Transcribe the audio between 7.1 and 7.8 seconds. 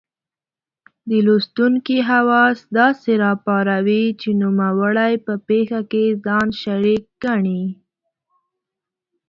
ګڼي.